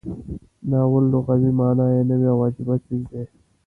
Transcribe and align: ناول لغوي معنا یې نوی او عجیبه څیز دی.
ناول 0.69 1.03
لغوي 1.13 1.51
معنا 1.59 1.85
یې 1.93 2.01
نوی 2.09 2.27
او 2.33 2.39
عجیبه 2.47 2.75
څیز 2.85 3.01
دی. 3.11 3.23